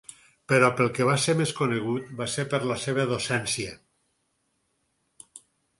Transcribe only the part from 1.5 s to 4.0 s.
conegut va ser per la seva docència.